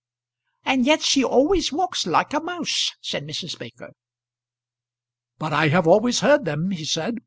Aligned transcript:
"And 0.65 0.87
yet 0.87 1.03
she 1.03 1.23
always 1.23 1.71
walks 1.71 2.07
like 2.07 2.33
a 2.33 2.39
mouse," 2.39 2.93
said 3.01 3.23
Mrs. 3.23 3.59
Baker. 3.59 3.91
"But 5.37 5.53
I 5.53 5.67
have 5.67 5.85
always 5.85 6.21
heard 6.21 6.43
them," 6.43 6.71
he 6.71 6.85
said. 6.85 7.19